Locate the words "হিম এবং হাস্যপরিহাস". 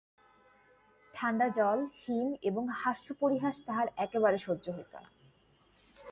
2.01-3.55